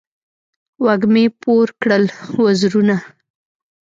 وږمې 0.85 1.25
پور 1.41 1.67
کړل 1.81 2.05
وزرونه 2.43 2.95